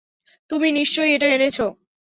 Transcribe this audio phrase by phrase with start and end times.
[0.49, 1.65] তুমিই নিশ্চয় এটা এনেছো।